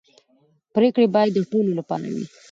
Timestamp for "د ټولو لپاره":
1.33-2.05